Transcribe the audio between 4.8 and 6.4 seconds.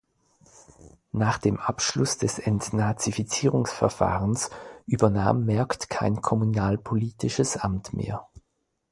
übernahm Merkt kein